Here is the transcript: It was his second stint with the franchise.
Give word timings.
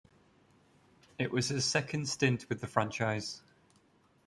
It 1.19 1.29
was 1.31 1.49
his 1.49 1.63
second 1.63 2.09
stint 2.09 2.49
with 2.49 2.59
the 2.59 2.65
franchise. 2.65 3.43